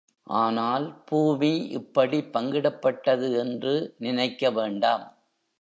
[0.27, 3.75] ஆனால் பூமி இப்படிப் பங்கிடப்பட்டது என்று
[3.99, 5.05] நினைக்க வேண்டாம்.